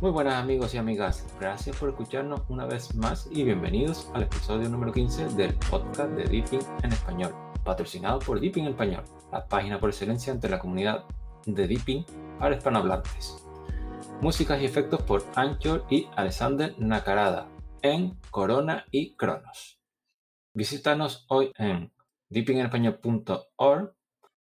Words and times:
Muy 0.00 0.12
buenas 0.12 0.36
amigos 0.36 0.72
y 0.72 0.78
amigas, 0.78 1.26
gracias 1.38 1.76
por 1.76 1.90
escucharnos 1.90 2.40
una 2.48 2.64
vez 2.64 2.94
más 2.94 3.28
y 3.30 3.44
bienvenidos 3.44 4.10
al 4.14 4.22
episodio 4.22 4.66
número 4.70 4.94
15 4.94 5.28
del 5.36 5.54
podcast 5.56 6.12
de 6.12 6.24
Deeping 6.24 6.62
en 6.82 6.90
español, 6.90 7.34
patrocinado 7.64 8.18
por 8.18 8.40
Deeping 8.40 8.62
en 8.62 8.70
español, 8.70 9.04
la 9.30 9.46
página 9.46 9.78
por 9.78 9.90
excelencia 9.90 10.32
entre 10.32 10.48
la 10.48 10.58
comunidad 10.58 11.04
de 11.44 11.68
Deeping 11.68 12.06
para 12.38 12.56
hispanohablantes. 12.56 13.46
Músicas 14.22 14.62
y 14.62 14.64
efectos 14.64 15.02
por 15.02 15.22
Anchor 15.34 15.84
y 15.90 16.08
Alexander 16.16 16.74
Nakarada 16.78 17.50
en 17.82 18.18
Corona 18.30 18.86
y 18.90 19.16
Cronos. 19.16 19.82
Visítanos 20.54 21.26
hoy 21.28 21.52
en 21.58 21.92
deepingenespañol.org. 22.30 23.94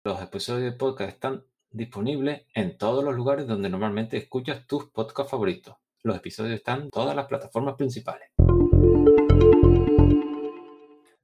Los 0.05 0.21
episodios 0.21 0.71
de 0.71 0.77
podcast 0.77 1.09
están 1.09 1.43
disponibles 1.71 2.43
en 2.53 2.77
todos 2.77 3.03
los 3.03 3.16
lugares 3.16 3.48
donde 3.48 3.70
normalmente 3.70 4.17
escuchas 4.17 4.67
tus 4.67 4.89
podcasts 4.89 5.31
favoritos. 5.31 5.75
Los 6.03 6.17
episodios 6.17 6.55
están 6.55 6.84
en 6.84 6.89
todas 6.89 7.16
las 7.16 7.27
plataformas 7.27 7.75
principales. 7.75 8.30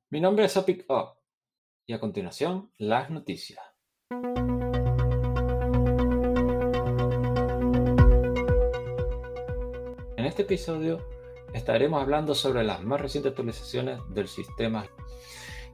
Mi 0.10 0.22
nombre 0.22 0.46
es 0.46 0.56
Opic 0.56 0.86
y 1.86 1.94
a 1.94 2.00
continuación 2.00 2.72
las 2.78 3.10
noticias. 3.10 3.60
En 10.16 10.26
este 10.26 10.44
episodio 10.44 11.06
estaremos 11.54 12.02
hablando 12.02 12.36
sobre 12.36 12.64
las 12.64 12.84
más 12.84 13.02
recientes 13.02 13.32
actualizaciones 13.32 14.00
del 14.10 14.28
sistema 14.28 14.86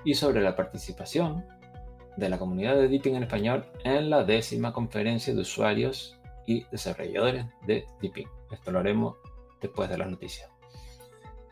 y 0.04 0.16
sobre 0.16 0.42
la 0.42 0.56
participación 0.56 1.46
de 2.18 2.30
la 2.30 2.38
comunidad 2.38 2.76
de 2.76 2.88
Deepin 2.88 3.16
en 3.16 3.24
español 3.24 3.66
en 3.84 4.10
la 4.10 4.24
décima 4.24 4.74
conferencia 4.74 5.34
de 5.34 5.42
usuarios 5.42 6.18
y 6.46 6.66
desarrolladores 6.72 7.46
de 7.66 7.86
Deepin. 8.02 8.28
Esto 8.52 8.72
lo 8.72 8.80
haremos 8.80 9.16
después 9.62 9.90
de 9.90 9.98
las 9.98 10.10
noticias. 10.10 10.50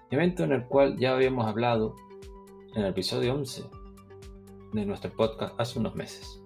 Evento 0.10 0.44
en 0.44 0.52
el 0.52 0.66
cual 0.66 0.98
ya 0.98 1.14
habíamos 1.14 1.46
hablado 1.46 1.96
en 2.76 2.84
el 2.84 2.90
episodio 2.90 3.34
11 3.34 3.64
de 4.74 4.86
nuestro 4.86 5.12
podcast 5.12 5.60
hace 5.60 5.80
unos 5.80 5.96
meses. 5.96 6.42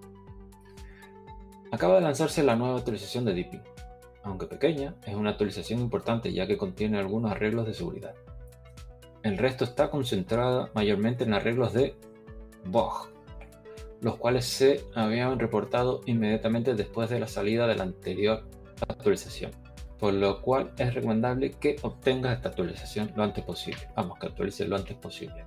Acaba 1.72 1.96
de 1.96 2.00
lanzarse 2.02 2.42
la 2.42 2.56
nueva 2.56 2.78
actualización 2.78 3.24
de 3.24 3.34
Deepin. 3.34 3.62
Aunque 4.22 4.46
pequeña, 4.46 4.96
es 5.06 5.14
una 5.14 5.30
actualización 5.30 5.80
importante 5.80 6.32
ya 6.32 6.46
que 6.46 6.56
contiene 6.56 6.98
algunos 6.98 7.30
arreglos 7.30 7.66
de 7.66 7.74
seguridad. 7.74 8.14
El 9.22 9.38
resto 9.38 9.64
está 9.64 9.90
concentrado 9.90 10.70
mayormente 10.74 11.24
en 11.24 11.34
arreglos 11.34 11.72
de 11.72 11.96
bug, 12.64 13.08
los 14.00 14.16
cuales 14.16 14.44
se 14.44 14.84
habían 14.94 15.38
reportado 15.38 16.00
inmediatamente 16.06 16.74
después 16.74 17.10
de 17.10 17.20
la 17.20 17.28
salida 17.28 17.66
de 17.66 17.76
la 17.76 17.84
anterior 17.84 18.44
actualización, 18.88 19.52
por 19.98 20.12
lo 20.12 20.42
cual 20.42 20.72
es 20.78 20.94
recomendable 20.94 21.52
que 21.52 21.76
obtengas 21.82 22.36
esta 22.36 22.50
actualización 22.50 23.12
lo 23.16 23.22
antes 23.22 23.44
posible. 23.44 23.80
Vamos, 23.96 24.18
que 24.18 24.26
actualices 24.26 24.68
lo 24.68 24.76
antes 24.76 24.96
posible. 24.96 25.44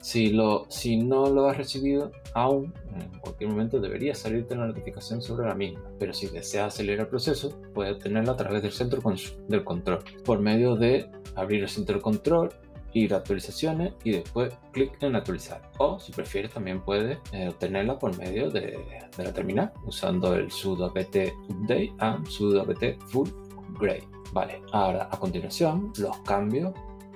Si, 0.00 0.28
lo, 0.28 0.66
si 0.68 0.98
no 0.98 1.30
lo 1.30 1.48
has 1.48 1.56
recibido 1.56 2.12
aún, 2.34 2.74
en 2.94 3.18
cualquier 3.20 3.48
momento 3.48 3.80
debería 3.80 4.14
salirte 4.14 4.54
la 4.54 4.66
notificación 4.66 5.22
sobre 5.22 5.48
la 5.48 5.54
misma, 5.54 5.82
pero 5.98 6.12
si 6.12 6.26
deseas 6.26 6.74
acelerar 6.74 7.06
el 7.06 7.08
proceso, 7.08 7.58
puedes 7.72 7.94
obtenerla 7.94 8.32
a 8.32 8.36
través 8.36 8.62
del 8.62 8.72
centro 8.72 9.00
del 9.48 9.64
control, 9.64 10.00
por 10.22 10.40
medio 10.40 10.76
de 10.76 11.10
abrir 11.36 11.62
el 11.62 11.70
centro 11.70 11.96
de 11.96 12.02
control 12.02 12.50
ir 12.94 13.12
a 13.12 13.18
actualizaciones 13.18 13.92
y 14.04 14.12
después 14.12 14.54
clic 14.72 14.96
en 15.02 15.16
actualizar. 15.16 15.70
O 15.78 15.98
si 15.98 16.12
prefieres 16.12 16.52
también 16.52 16.80
puedes 16.80 17.18
eh, 17.32 17.48
obtenerla 17.48 17.98
por 17.98 18.16
medio 18.16 18.50
de, 18.50 18.78
la 19.18 19.32
terminal 19.32 19.72
usando 19.84 20.34
el 20.34 20.50
sudo 20.50 20.86
apt 20.86 21.16
update 21.48 21.92
and 21.98 22.26
sudo 22.26 22.62
apt 22.62 23.02
full 23.06 23.28
grade. 23.78 24.08
Vale, 24.32 24.62
ahora 24.72 25.08
a 25.10 25.18
continuación 25.18 25.92
los 25.98 26.16
cambios 26.20 26.72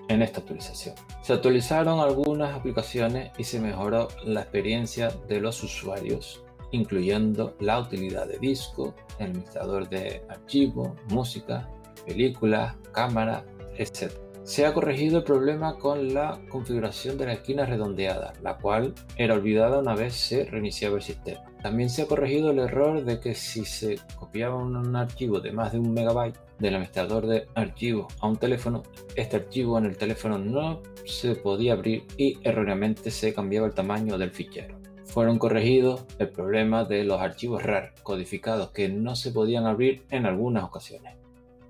en 0.09 0.23
esta 0.23 0.41
actualización. 0.41 0.95
Se 1.23 1.33
actualizaron 1.33 2.01
algunas 2.01 2.55
aplicaciones 2.55 3.31
y 3.39 3.45
se 3.45 3.61
mejoró 3.61 4.09
la 4.25 4.43
experiencia 4.43 5.11
de 5.29 5.41
los 5.41 5.63
usuarios, 5.63 6.43
incluyendo 6.71 7.57
la 7.61 7.79
utilidad 7.79 8.27
de 8.27 8.39
disco, 8.39 8.95
el 9.19 9.27
administrador 9.27 9.89
de 9.89 10.23
archivos, 10.29 10.91
música, 11.09 11.69
películas, 12.07 12.75
cámara, 12.93 13.45
etc 13.77 14.28
se 14.49 14.65
ha 14.65 14.73
corregido 14.73 15.19
el 15.19 15.25
problema 15.25 15.77
con 15.77 16.15
la 16.15 16.41
configuración 16.49 17.19
de 17.19 17.27
la 17.27 17.35
esquina 17.35 17.67
redondeada, 17.67 18.33
la 18.43 18.57
cual 18.57 18.95
era 19.19 19.35
olvidada 19.35 19.79
una 19.79 19.95
vez 19.95 20.15
se 20.15 20.47
reiniciaba 20.47 20.97
el 20.97 21.03
sistema. 21.03 21.45
También 21.63 21.91
se 21.91 22.01
ha 22.01 22.07
corregido 22.07 22.51
el 22.51 22.61
error 22.61 23.05
de 23.05 23.21
que 23.21 23.35
si 23.35 23.67
se 23.67 23.99
copiaba 24.17 24.57
un 24.57 24.97
archivo 24.97 25.41
de 25.41 25.53
más 25.53 25.73
de 25.73 25.81
un 25.81 25.93
megabyte 25.93 26.39
del 26.59 26.77
administrador 26.77 27.27
de 27.27 27.47
archivos 27.57 28.07
a 28.21 28.27
un 28.27 28.39
teléfono, 28.39 28.85
este 29.17 29.37
archivo 29.37 29.77
en 29.77 29.85
el 29.85 29.99
teléfono 29.99 30.39
no 30.39 30.81
se 31.05 31.35
podía 31.35 31.75
abrir 31.75 32.07
y 32.17 32.39
erróneamente 32.43 33.11
se 33.11 33.35
cambiaba 33.35 33.67
el 33.67 33.75
tamaño 33.75 34.17
del 34.17 34.31
fichero. 34.31 34.79
Fueron 35.05 35.39
corregidos 35.39 36.07
el 36.19 36.31
problema 36.31 36.85
de 36.85 37.05
los 37.05 37.21
archivos 37.21 37.63
RAR 37.63 37.93
codificados 38.03 38.71
que 38.71 38.89
no 38.89 39.15
se 39.15 39.31
podían 39.31 39.67
abrir 39.67 40.07
en 40.09 40.25
algunas 40.25 40.65
ocasiones. 40.65 41.18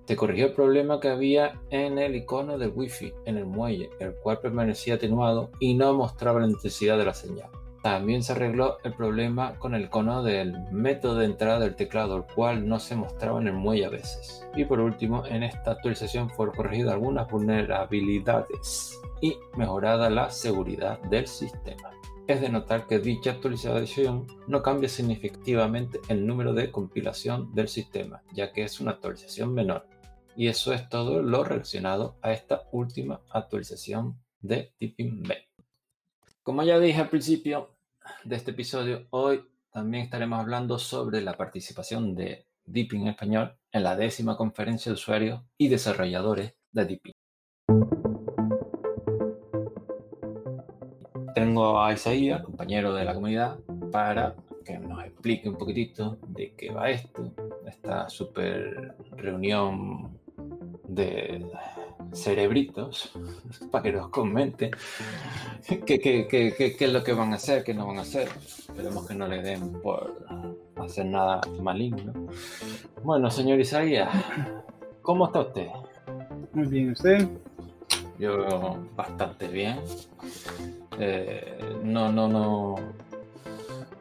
Se 0.08 0.16
corrigió 0.16 0.46
el 0.46 0.52
problema 0.54 1.00
que 1.00 1.10
había 1.10 1.60
en 1.68 1.98
el 1.98 2.16
icono 2.16 2.56
del 2.56 2.72
Wi-Fi 2.74 3.12
en 3.26 3.36
el 3.36 3.44
muelle, 3.44 3.90
el 4.00 4.14
cual 4.14 4.40
permanecía 4.40 4.94
atenuado 4.94 5.50
y 5.60 5.74
no 5.74 5.92
mostraba 5.92 6.40
la 6.40 6.46
intensidad 6.46 6.96
de 6.96 7.04
la 7.04 7.12
señal. 7.12 7.50
También 7.82 8.22
se 8.22 8.32
arregló 8.32 8.78
el 8.84 8.94
problema 8.94 9.58
con 9.58 9.74
el 9.74 9.84
icono 9.84 10.22
del 10.22 10.56
método 10.72 11.16
de 11.16 11.26
entrada 11.26 11.58
del 11.58 11.76
teclado, 11.76 12.16
el 12.16 12.22
cual 12.22 12.66
no 12.66 12.78
se 12.78 12.96
mostraba 12.96 13.38
en 13.38 13.48
el 13.48 13.52
muelle 13.52 13.84
a 13.84 13.90
veces. 13.90 14.46
Y 14.56 14.64
por 14.64 14.80
último, 14.80 15.26
en 15.26 15.42
esta 15.42 15.72
actualización 15.72 16.30
fueron 16.30 16.54
corregidas 16.54 16.94
algunas 16.94 17.30
vulnerabilidades 17.30 18.98
y 19.20 19.36
mejorada 19.58 20.08
la 20.08 20.30
seguridad 20.30 20.98
del 21.10 21.26
sistema. 21.26 21.90
Es 22.26 22.40
de 22.40 22.48
notar 22.48 22.86
que 22.86 22.98
dicha 22.98 23.32
actualización 23.32 24.26
no 24.46 24.62
cambia 24.62 24.88
significativamente 24.88 26.00
el 26.08 26.26
número 26.26 26.54
de 26.54 26.70
compilación 26.70 27.54
del 27.54 27.68
sistema, 27.68 28.22
ya 28.32 28.52
que 28.52 28.62
es 28.62 28.80
una 28.80 28.92
actualización 28.92 29.52
menor. 29.52 29.84
Y 30.38 30.46
eso 30.46 30.72
es 30.72 30.88
todo 30.88 31.20
lo 31.20 31.42
relacionado 31.42 32.16
a 32.22 32.30
esta 32.30 32.68
última 32.70 33.20
actualización 33.30 34.20
de 34.40 34.72
Tipping 34.78 35.24
Bay. 35.24 35.38
Como 36.44 36.62
ya 36.62 36.78
dije 36.78 37.00
al 37.00 37.08
principio 37.08 37.74
de 38.22 38.36
este 38.36 38.52
episodio, 38.52 39.08
hoy 39.10 39.42
también 39.72 40.04
estaremos 40.04 40.38
hablando 40.38 40.78
sobre 40.78 41.22
la 41.22 41.36
participación 41.36 42.14
de 42.14 42.46
Deepin 42.64 43.08
español 43.08 43.58
en 43.72 43.82
la 43.82 43.96
décima 43.96 44.36
conferencia 44.36 44.92
de 44.92 44.94
usuarios 44.94 45.40
y 45.56 45.66
desarrolladores 45.66 46.54
de 46.70 46.84
Deepin. 46.84 47.14
Tengo 51.34 51.82
a 51.82 51.92
Isaías, 51.92 52.44
compañero 52.44 52.94
de 52.94 53.04
la 53.04 53.14
comunidad, 53.14 53.58
para 53.90 54.36
que 54.64 54.78
nos 54.78 55.04
explique 55.04 55.48
un 55.48 55.58
poquitito 55.58 56.16
de 56.28 56.54
qué 56.54 56.70
va 56.70 56.90
esto, 56.90 57.34
esta 57.66 58.08
super 58.08 58.94
reunión 59.16 60.16
de 60.88 61.46
cerebritos 62.12 63.10
para 63.70 63.82
que 63.82 63.92
nos 63.92 64.08
comenten 64.08 64.70
qué, 65.84 66.00
qué, 66.00 66.76
es 66.78 66.92
lo 66.92 67.04
que 67.04 67.12
van 67.12 67.32
a 67.32 67.36
hacer, 67.36 67.62
qué 67.62 67.74
no 67.74 67.86
van 67.86 67.98
a 67.98 68.02
hacer. 68.02 68.28
Esperemos 68.28 69.06
que 69.06 69.14
no 69.14 69.28
le 69.28 69.42
den 69.42 69.72
por 69.80 70.26
hacer 70.76 71.06
nada 71.06 71.40
maligno. 71.60 72.12
Bueno, 73.02 73.30
señor 73.30 73.60
Isaías, 73.60 74.10
¿cómo 75.02 75.26
está 75.26 75.40
usted? 75.40 75.68
Muy 76.54 76.66
bien, 76.66 76.92
¿usted? 76.92 77.28
Yo 78.18 78.78
bastante 78.96 79.46
bien. 79.48 79.78
Eh, 80.98 81.58
no, 81.84 82.10
no, 82.10 82.26
no 82.28 82.76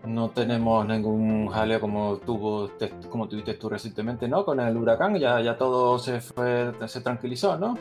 no 0.07 0.29
tenemos 0.29 0.87
ningún 0.87 1.47
jaleo 1.47 1.79
como 1.79 2.17
tuvo 2.17 2.71
como 3.09 3.27
tuviste 3.27 3.53
tú 3.55 3.69
recientemente, 3.69 4.27
¿no? 4.27 4.45
Con 4.45 4.59
el 4.59 4.75
huracán 4.77 5.17
ya, 5.17 5.41
ya 5.41 5.57
todo 5.57 5.99
se 5.99 6.21
fue, 6.21 6.71
se 6.87 7.01
tranquilizó, 7.01 7.57
¿no? 7.57 7.77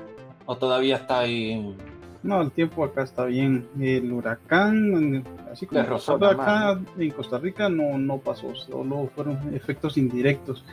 ¿O 0.47 0.57
todavía 0.57 0.97
está 0.97 1.21
ahí? 1.21 1.77
No, 2.23 2.43
el 2.43 2.51
tiempo 2.51 2.85
acá 2.85 3.03
está 3.03 3.25
bien. 3.25 3.69
El 3.81 4.13
huracán, 4.13 5.25
así 5.53 5.67
como 5.67 5.81
acá 5.81 6.81
en 6.99 7.11
Costa 7.11 7.39
Rica 7.39 7.69
no, 7.69 7.99
no 7.99 8.19
pasó, 8.19 8.55
solo 8.55 9.09
fueron 9.15 9.55
efectos 9.55 9.97
indirectos. 9.97 10.65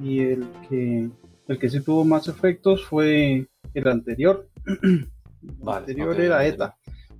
Y 0.00 0.20
el 0.20 0.46
que 0.68 1.10
el 1.48 1.58
que 1.58 1.70
sí 1.70 1.80
tuvo 1.80 2.04
más 2.04 2.28
efectos 2.28 2.84
fue 2.84 3.46
el 3.74 3.88
anterior. 3.88 4.48
el 4.82 5.68
anterior 5.68 6.20
era 6.20 6.44
ETA. 6.44 6.76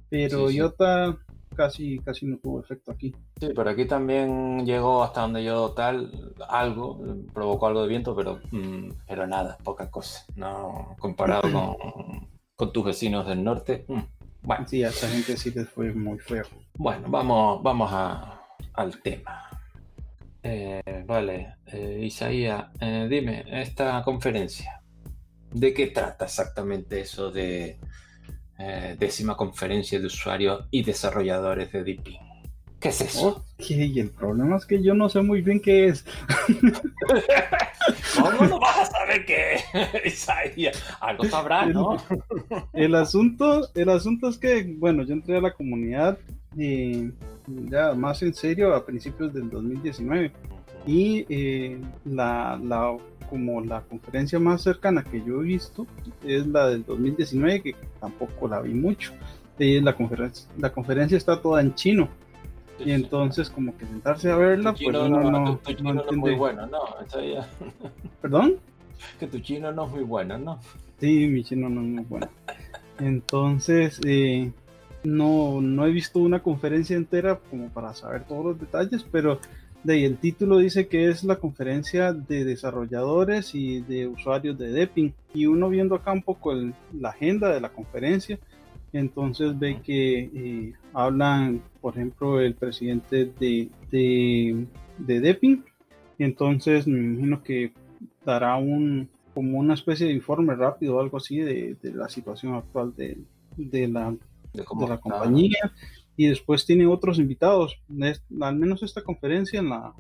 Pero 0.09 0.51
IOTA 0.51 1.17
casi, 1.57 1.99
casi 2.01 2.27
no 2.27 2.39
tuvo 2.39 2.61
efecto 2.61 2.93
aquí. 2.93 3.15
Sí, 3.41 3.49
pero 3.55 3.71
aquí 3.71 3.87
también 3.87 4.65
llegó 4.65 5.03
hasta 5.03 5.23
donde 5.23 5.43
yo 5.43 5.71
tal, 5.71 6.35
algo, 6.49 7.01
provocó 7.33 7.67
algo 7.67 7.83
de 7.83 7.89
viento, 7.89 8.15
pero, 8.15 8.41
mm, 8.51 8.91
pero 9.09 9.27
nada, 9.27 9.59
poca 9.65 9.91
cosa. 9.91 10.25
No, 10.37 10.95
comparado 10.99 11.43
con, 11.43 12.29
con 12.57 12.73
tus 12.73 12.85
vecinos 12.85 13.27
del 13.27 13.43
norte. 13.43 13.85
Mm, 13.89 14.01
bueno. 14.43 14.69
Sí, 14.69 14.85
a 14.85 14.89
esa 14.89 15.09
gente 15.09 15.37
sí 15.37 15.51
les 15.51 15.69
fue 15.69 15.93
muy 15.93 16.19
feo. 16.19 16.45
Bueno, 16.75 17.09
vamos, 17.09 17.63
vamos 17.63 17.91
a, 17.93 18.41
al 18.75 19.03
tema. 19.03 19.47
Eh, 20.43 21.03
vale, 21.05 21.57
eh, 21.67 22.03
Isaías, 22.05 22.67
eh, 22.81 23.09
dime, 23.11 23.45
esta 23.49 24.01
conferencia, 24.05 24.81
¿de 25.51 25.75
qué 25.75 25.89
trata 25.89 26.27
exactamente 26.27 27.01
eso 27.01 27.33
de 27.33 27.81
décima 28.99 29.37
conferencia 29.37 29.99
de 30.01 30.07
usuarios 30.07 30.65
y 30.71 30.83
desarrolladores 30.83 31.73
de 31.73 31.85
Deepin? 31.85 32.27
¿Qué 32.81 32.91
es 32.91 33.01
eso? 33.01 33.29
Ok, 33.29 33.71
el 33.71 34.11
problema 34.11 34.57
es 34.57 34.67
que 34.67 34.83
yo 34.83 34.95
no 34.95 35.09
sé 35.09 35.23
muy 35.23 35.41
bien 35.41 35.61
qué 35.61 35.87
es. 35.87 36.05
¿Cómo 38.17 38.47
no 38.47 38.61
vas 38.61 38.79
a 38.79 38.85
saber 38.87 39.25
qué 39.25 39.55
es? 40.05 40.29
Algo 41.01 41.25
sabrás, 41.25 41.69
¿no? 41.69 41.97
El, 42.75 42.95
asunto, 42.95 43.71
el 43.75 43.89
asunto 43.89 44.29
es 44.29 44.37
que, 44.37 44.75
bueno, 44.79 45.05
yo 45.05 45.15
entré 45.15 45.39
a 45.39 45.41
la 45.41 45.55
comunidad 45.55 46.19
ya 46.57 47.95
más 47.95 48.23
en 48.23 48.35
serio 48.35 48.75
a 48.75 48.85
principios 48.85 49.33
del 49.33 49.51
2019 49.51 50.33
y 50.87 51.27
eh, 51.29 51.79
la, 52.05 52.59
la, 52.63 52.97
como 53.29 53.61
la 53.61 53.83
conferencia 53.83 54.39
más 54.39 54.63
cercana 54.63 55.05
que 55.05 55.23
yo 55.25 55.41
he 55.41 55.45
visto 55.45 55.87
es 56.25 56.47
la 56.47 56.69
del 56.69 56.85
2019 56.85 57.63
que 57.63 57.77
tampoco 58.01 58.49
la 58.49 58.61
vi 58.61 58.75
mucho. 58.75 59.13
Eh, 59.59 59.81
la 59.83 59.95
conferencia 59.95 60.49
la 60.59 60.73
conferencia 60.73 61.17
está 61.17 61.41
toda 61.41 61.61
en 61.61 61.75
chino. 61.75 62.09
Y 62.79 62.93
entonces 62.93 63.49
como 63.49 63.77
que 63.77 63.87
sentarse 63.87 64.31
a 64.31 64.37
verla 64.37 64.75
pues 64.75 64.93
no, 64.93 65.09
no, 65.09 65.57
tu, 65.59 65.73
chino 65.73 65.95
no, 65.95 66.05
es 66.11 66.17
muy 66.17 66.35
bueno 66.35 66.67
no 66.67 66.79
perdón 68.21 68.57
que 69.19 69.27
tu 69.27 69.39
chino 69.39 69.73
no 69.73 69.87
es 69.87 69.93
muy 69.93 70.03
bueno 70.03 70.37
no 70.37 70.59
sí 71.01 71.27
mi 71.27 71.43
chino 71.43 71.69
no 71.69 71.81
es 71.81 71.87
muy 71.87 72.05
bueno. 72.05 72.29
Entonces 72.99 74.01
eh, 74.07 74.53
no, 75.05 75.61
no 75.61 75.87
he 75.87 75.91
visto 75.91 76.19
una 76.19 76.43
conferencia 76.43 76.97
entera 76.97 77.39
como 77.51 77.69
para 77.69 77.95
saber 77.95 78.25
todos 78.25 78.45
los 78.45 78.61
detalles, 78.61 79.05
pero 79.11 79.39
de 79.87 80.05
el 80.05 80.19
título 80.19 80.59
dice 80.59 80.89
que 80.89 81.09
es 81.09 81.23
la 81.23 81.37
conferencia 81.37 82.13
de 82.13 82.45
desarrolladores 82.45 83.55
y 83.55 83.81
de 83.83 84.09
usuarios 84.09 84.59
de 84.59 84.73
Deppin. 84.73 85.15
Y 85.33 85.47
uno 85.47 85.69
viendo 85.69 85.95
acá 85.95 86.13
un 86.13 86.23
poco 86.23 86.53
la 86.93 87.11
agenda 87.11 87.55
de 87.55 87.61
la 87.61 87.69
conferencia, 87.69 88.39
entonces 88.93 89.57
ve 89.59 89.81
que 89.83 90.19
eh, 90.35 90.73
hablan, 90.93 91.63
por 91.81 91.95
ejemplo, 91.95 92.41
el 92.41 92.55
presidente 92.55 93.31
de, 93.39 93.69
de, 93.91 94.67
de 94.99 95.21
Deppin. 95.21 95.65
entonces 96.19 96.87
me 96.87 96.99
imagino 96.99 97.43
que 97.43 97.73
dará 98.25 98.57
un 98.57 99.09
como 99.35 99.59
una 99.59 99.75
especie 99.75 100.07
de 100.07 100.15
informe 100.15 100.55
rápido 100.55 100.97
o 100.97 101.01
algo 101.01 101.19
así 101.19 101.39
de, 101.39 101.77
la 101.83 102.09
situación 102.09 102.55
actual 102.55 102.95
de, 102.97 103.19
de 103.57 103.87
la 103.87 104.17
de, 104.55 104.65
la 104.89 104.97
compañía 104.99 105.73
y 106.17 106.29
después 106.29 106.65
tiene 106.65 106.87
otros 106.87 107.19
invitados. 107.19 107.79
Al 108.41 108.57
menos 108.57 108.83
esta 108.83 109.03
conferencia 109.03 109.61
en 109.61 109.69
la, 109.69 109.93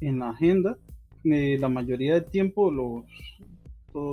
en 0.00 0.18
la 0.18 0.30
agenda, 0.30 0.76
eh, 1.24 1.58
la 1.60 1.68
mayoría 1.68 2.14
del 2.14 2.24
tiempo, 2.24 2.70
los, 2.70 3.04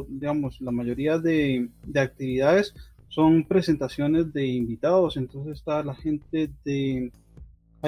digamos, 0.10 0.60
la 0.62 0.72
mayoría 0.72 1.18
de, 1.18 1.70
de, 1.84 2.00
actividades 2.00 2.74
son 3.08 3.46
presentaciones 3.46 4.34
de 4.34 4.46
invitados. 4.48 5.16
Entonces 5.18 5.60
está 5.60 5.84
la 5.84 5.96
gente 5.96 6.52
de... 6.66 7.12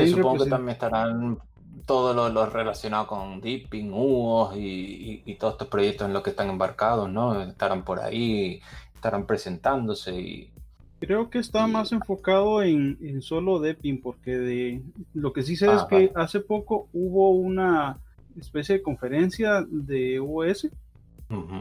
supongo 0.07 0.45
que 0.45 0.49
también 0.49 0.73
estarán 0.73 1.37
todo 1.85 2.29
lo, 2.29 2.45
relacionado 2.47 3.07
con 3.07 3.41
Deepin, 3.41 3.91
UOS 3.91 4.55
y, 4.57 5.23
y, 5.25 5.35
todos 5.35 5.53
estos 5.53 5.67
proyectos 5.67 6.07
en 6.07 6.13
los 6.13 6.23
que 6.23 6.31
están 6.31 6.49
embarcados, 6.49 7.09
¿no? 7.09 7.41
Estarán 7.41 7.83
por 7.83 7.99
ahí, 7.99 8.61
estarán 8.95 9.25
presentándose 9.25 10.19
y, 10.19 10.51
Creo 10.99 11.29
que 11.29 11.37
está 11.37 11.67
más 11.67 11.91
enfocado 11.91 12.63
en, 12.63 13.21
solo 13.21 13.59
Deppin, 13.59 14.01
porque 14.01 14.35
de 14.37 14.81
lo 15.13 15.31
que 15.31 15.43
sí 15.43 15.55
sé 15.55 15.67
es 15.71 15.83
que 15.83 16.11
hace 16.15 16.39
poco 16.39 16.87
hubo 16.91 17.31
una 17.31 17.97
especie 18.35 18.75
de 18.75 18.81
conferencia 18.81 19.63
de 19.69 20.19
OS, 20.19 20.69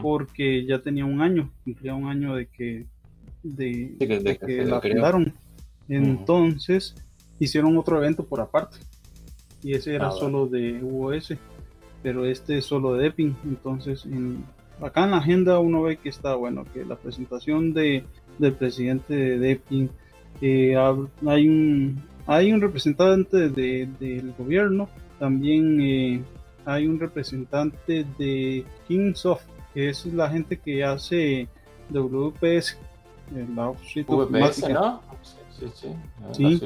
porque 0.01 0.65
ya 0.65 0.79
tenía 0.79 1.05
un 1.05 1.21
año, 1.21 1.51
cumplía 1.63 1.93
un 1.93 2.07
año 2.07 2.35
de 2.35 2.47
que, 2.47 2.85
de, 3.43 3.95
que, 3.99 4.65
la 4.65 4.81
fundaron. 4.81 5.33
Entonces 5.87 6.95
hicieron 7.39 7.77
otro 7.77 7.97
evento 7.97 8.25
por 8.25 8.41
aparte, 8.41 8.77
y 9.61 9.73
ese 9.73 9.93
era 9.93 10.07
ah, 10.07 10.11
solo 10.11 10.47
de 10.47 10.81
UOS, 10.81 11.35
pero 12.01 12.25
este 12.25 12.57
es 12.57 12.65
solo 12.65 12.95
de 12.95 13.03
Deppin. 13.03 13.35
Entonces, 13.43 14.07
acá 14.81 15.03
en 15.03 15.11
la 15.11 15.17
agenda 15.17 15.59
uno 15.59 15.83
ve 15.83 15.97
que 15.97 16.09
está 16.09 16.33
bueno, 16.33 16.65
que 16.73 16.85
la 16.85 16.95
presentación 16.95 17.73
de 17.73 18.03
del 18.37 18.53
presidente 18.53 19.13
de 19.15 19.37
DEPIN. 19.39 19.89
hay, 20.41 21.47
un, 21.47 22.03
hay 22.25 22.51
un 22.51 22.61
representante 22.61 23.49
del 23.49 24.33
gobierno, 24.37 24.89
también 25.19 25.79
eh, 25.81 26.21
hay 26.65 26.87
un 26.87 26.99
representante 26.99 28.05
de 28.17 28.65
Kingsoft, 28.87 29.45
que 29.73 29.89
es 29.89 30.05
la 30.07 30.29
gente 30.29 30.57
que 30.57 30.83
hace 30.83 31.47
WPS, 31.89 32.77
la 33.55 33.69
VPS, 33.69 34.69
¿no? 34.69 35.01
Sí, 35.51 35.65
sí, 35.73 35.89
sí. 36.33 36.59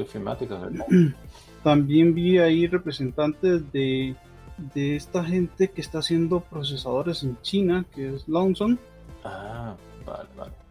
También 1.62 2.12
vi 2.12 2.38
ahí 2.38 2.66
representantes 2.66 3.70
de, 3.72 4.16
de 4.74 4.96
esta 4.96 5.24
gente 5.24 5.70
que 5.70 5.80
está 5.80 6.00
haciendo 6.00 6.40
procesadores 6.40 7.22
en 7.22 7.40
China, 7.40 7.84
que 7.94 8.14
es 8.14 8.28
Lawson. 8.28 8.78
Ah, 9.24 9.76
vale, 10.04 10.28
vale 10.36 10.61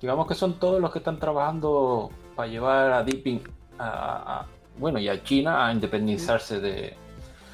digamos 0.00 0.26
que 0.26 0.34
son 0.34 0.58
todos 0.58 0.80
los 0.80 0.92
que 0.92 0.98
están 0.98 1.18
trabajando 1.18 2.10
para 2.36 2.48
llevar 2.48 2.92
a 2.92 3.02
Deepin 3.02 3.40
a, 3.78 4.46
bueno 4.78 4.98
y 4.98 5.08
a 5.08 5.22
China 5.22 5.66
a 5.66 5.72
independizarse 5.72 6.60
de, 6.60 6.94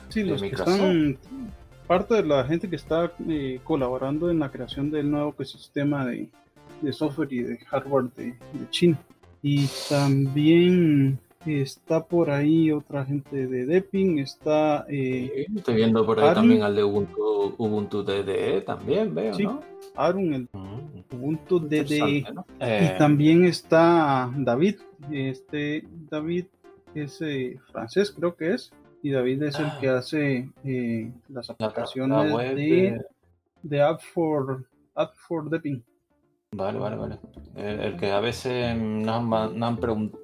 sí, 0.08 0.25
los 0.25 0.41
Que 0.41 0.49
están, 0.49 1.19
parte 1.87 2.14
de 2.14 2.25
la 2.25 2.44
gente 2.44 2.69
que 2.69 2.76
está 2.76 3.12
eh, 3.29 3.61
colaborando 3.64 4.31
en 4.31 4.38
la 4.38 4.50
creación 4.50 4.91
del 4.91 5.11
nuevo 5.11 5.31
ecosistema 5.31 6.06
de, 6.06 6.29
software 6.93 7.32
y 7.32 7.43
de 7.43 7.58
hardware 7.58 8.11
de, 8.17 8.37
China. 8.70 8.99
Y 9.43 9.67
también 9.88 11.19
está 11.46 12.05
por 12.05 12.31
ahí 12.31 12.73
otra 12.73 13.05
gente 13.05 13.46
de 13.46 13.67
Deepin 13.67 14.19
está 14.19 14.87
eh, 14.88 15.46
estoy 15.55 15.75
viendo 15.75 16.05
por 16.06 16.20
ahí 16.20 16.35
también 16.35 16.62
al 16.62 16.75
de 16.75 16.85
Ubuntu, 16.85 17.55
Ubuntu 17.58 18.02
DDE 18.02 18.62
también 18.62 19.14
veo 19.14 19.38
¿no? 19.38 19.75
Arun, 19.96 20.35
el 20.35 20.49
mm. 20.52 21.14
Ubuntu 21.14 21.61
DDE. 21.61 22.19
Y 22.19 22.25
eh. 22.61 22.94
también 22.99 23.44
está 23.44 24.31
David. 24.37 24.76
Este 25.11 25.85
David 26.11 26.46
es 26.94 27.20
eh, 27.23 27.58
francés, 27.70 28.11
creo 28.11 28.35
que 28.35 28.55
es. 28.55 28.73
Y 29.02 29.11
David 29.11 29.43
es 29.43 29.58
el 29.58 29.71
que 29.80 29.88
ah. 29.88 29.99
hace 29.99 30.49
eh, 30.64 31.12
las 31.28 31.50
aplicaciones 31.50 32.37
de, 32.57 33.04
de, 33.62 33.83
App 33.83 34.00
for 34.00 34.64
App 34.95 35.14
for 35.14 35.49
Depping. 35.49 35.83
Vale, 36.56 36.78
vale, 36.78 36.96
vale. 36.96 37.18
El, 37.56 37.96
que 37.96 38.11
a 38.11 38.20
veces 38.20 38.76
nos 38.76 39.32
han, 39.62 39.76
preguntado, 39.76 40.23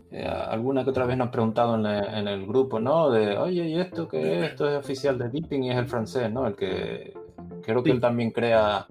alguna 0.49 0.85
que 0.85 0.91
otra 0.91 1.07
vez 1.07 1.17
nos 1.17 1.27
han 1.27 1.31
preguntado 1.31 1.77
en, 1.77 2.29
el 2.29 2.47
grupo, 2.47 2.81
¿no? 2.81 3.11
De, 3.11 3.37
oye, 3.37 3.69
¿y 3.69 3.81
esto 3.81 4.09
qué 4.09 4.39
es? 4.39 4.51
Esto 4.51 4.69
es 4.69 4.79
oficial 4.79 5.19
de 5.19 5.29
Deeping 5.29 5.65
y 5.65 5.71
es 5.71 5.77
el 5.77 5.87
francés, 5.87 6.31
¿no? 6.33 6.47
El 6.47 6.55
que 6.55 7.13
creo 7.63 7.83
que 7.83 7.91
él 7.91 8.01
también 8.01 8.31
crea 8.31 8.87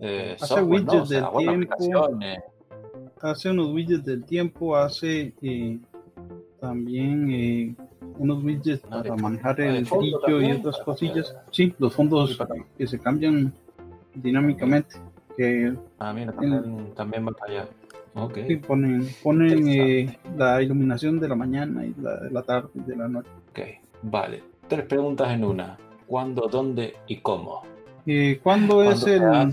eh, 0.00 0.36
hace 0.40 0.62
widgets 0.62 1.08
del 1.08 1.24
tiempo. 1.36 1.76
Hace 3.20 3.50
unos 3.50 3.72
widgets 3.72 4.04
del 4.04 4.24
tiempo, 4.24 4.76
hace 4.76 5.34
eh, 5.42 5.78
también 6.60 7.30
eh, 7.30 7.74
unos 8.18 8.42
widgets 8.44 8.80
para 8.86 9.16
manejar 9.16 9.60
el 9.60 9.84
brillo 9.84 10.40
y 10.40 10.52
otras 10.52 10.78
cosillas. 10.84 11.34
Sí, 11.50 11.74
los 11.78 11.92
fondos 11.92 12.38
que 12.76 12.86
se 12.86 12.98
cambian 12.98 13.52
dinámicamente. 14.14 14.96
Que 15.38 15.72
ah, 16.00 16.12
mira, 16.12 16.32
también, 16.96 17.24
va 17.24 17.30
para 17.30 17.52
allá. 17.52 17.68
Okay. 18.12 18.56
ponen, 18.56 19.08
ponen 19.22 20.18
la 20.36 20.60
iluminación 20.60 21.20
de 21.20 21.28
la 21.28 21.36
mañana 21.36 21.86
y 21.86 21.94
la 21.94 22.16
de 22.16 22.30
la 22.32 22.42
tarde 22.42 22.70
y 22.74 22.80
de 22.80 22.96
la 22.96 23.06
noche. 23.06 23.30
Ok, 23.50 23.60
vale. 24.02 24.42
Tres 24.66 24.84
preguntas 24.86 25.30
en 25.30 25.44
una. 25.44 25.78
¿Cuándo, 26.08 26.48
dónde 26.48 26.96
y 27.06 27.18
cómo? 27.18 27.62
¿Cuándo 28.42 28.82
es 28.82 29.06
el...? 29.06 29.52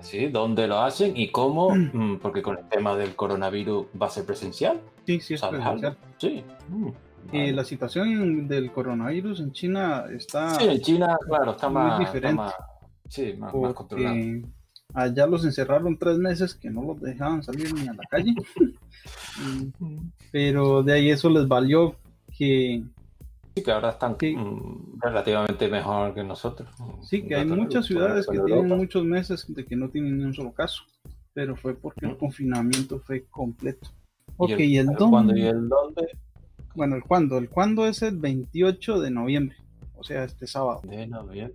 sí, 0.00 0.28
¿dónde 0.28 0.66
lo 0.66 0.78
hacen 0.78 1.14
y 1.14 1.30
cómo? 1.30 1.68
Mm, 1.92 2.16
porque 2.16 2.40
con 2.40 2.56
el 2.56 2.66
tema 2.70 2.96
del 2.96 3.14
coronavirus 3.14 3.88
va 4.00 4.06
a 4.06 4.10
ser 4.10 4.24
presencial. 4.24 4.80
Sí, 5.04 5.20
sí, 5.20 5.34
es 5.34 5.42
presencial. 5.42 5.98
Sí. 6.16 6.42
Mm, 6.70 7.54
la 7.54 7.64
situación 7.64 8.48
del 8.48 8.72
coronavirus 8.72 9.40
en 9.40 9.52
China 9.52 10.06
está... 10.10 10.54
Sí, 10.54 10.66
en 10.66 10.80
China, 10.80 11.18
claro, 11.26 11.50
está 11.50 11.68
más... 11.68 11.98
diferente. 11.98 12.42
sí, 13.06 13.34
más, 13.38 13.52
controlado. 13.74 14.16
Allá 14.94 15.26
los 15.26 15.44
encerraron 15.44 15.98
tres 15.98 16.18
meses 16.18 16.54
que 16.54 16.70
no 16.70 16.82
los 16.82 17.00
dejaban 17.00 17.42
salir 17.42 17.72
ni 17.74 17.88
a 17.88 17.92
la 17.92 18.04
calle. 18.08 18.34
Pero 20.32 20.82
de 20.82 20.92
ahí 20.92 21.10
eso 21.10 21.28
les 21.28 21.46
valió 21.46 21.96
que 22.36 22.82
que 23.62 23.72
ahora 23.72 23.90
están 23.90 24.12
mm, 24.12 25.00
relativamente 25.00 25.68
mejor 25.68 26.14
que 26.14 26.24
nosotros. 26.24 26.68
Sí, 27.02 27.22
que 27.22 27.36
hay 27.36 27.46
muchas 27.46 27.86
ciudades 27.86 28.26
que 28.26 28.38
tienen 28.38 28.68
muchos 28.68 29.04
meses 29.04 29.44
de 29.48 29.64
que 29.64 29.76
no 29.76 29.88
tienen 29.88 30.18
ni 30.18 30.24
un 30.24 30.34
solo 30.34 30.52
caso, 30.52 30.82
pero 31.32 31.56
fue 31.56 31.74
porque 31.74 32.06
el 32.06 32.16
confinamiento 32.16 33.00
fue 33.00 33.24
completo. 33.24 33.88
Ok, 34.36 34.58
¿Y 34.58 34.78
el, 34.78 34.86
dónde? 34.86 35.40
¿y 35.40 35.46
el 35.46 35.68
dónde? 35.68 36.06
Bueno, 36.74 36.96
el 36.96 37.02
cuándo. 37.02 37.38
El 37.38 37.48
cuándo 37.48 37.86
es 37.86 38.02
el 38.02 38.18
28 38.18 39.00
de 39.00 39.10
noviembre. 39.10 39.56
o 39.96 40.04
sea, 40.04 40.24
este 40.24 40.46
sábado. 40.46 40.80
bien. 40.84 41.52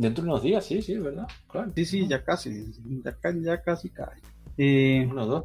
Dentro 0.00 0.24
de 0.24 0.30
unos 0.30 0.42
días, 0.42 0.64
sí, 0.64 0.80
sí, 0.80 0.96
¿verdad? 0.96 1.28
Claro. 1.46 1.70
Sí, 1.74 1.84
sí, 1.84 2.08
ya 2.08 2.24
casi, 2.24 2.72
ya, 3.04 3.14
ya 3.42 3.62
casi 3.62 3.90
cae. 3.90 4.18
Eh, 4.56 5.06
Uno, 5.10 5.26
dos, 5.26 5.44